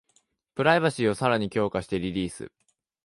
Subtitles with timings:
[0.55, 2.51] プライバシーをさらに強化してリリース